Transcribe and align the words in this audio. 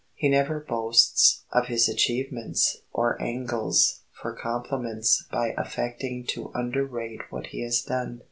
He 0.15 0.29
never 0.29 0.59
boasts 0.59 1.43
of 1.51 1.67
his 1.67 1.87
achievements 1.87 2.77
or 2.91 3.21
angles 3.21 3.99
for 4.11 4.33
compliments 4.33 5.23
by 5.31 5.53
affecting 5.55 6.25
to 6.29 6.49
underrate 6.55 7.21
what 7.31 7.45
he 7.51 7.61
has 7.61 7.83
done. 7.83 8.19